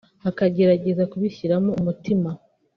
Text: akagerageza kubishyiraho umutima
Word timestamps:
akagerageza 0.29 1.03
kubishyiraho 1.11 1.67
umutima 1.79 2.29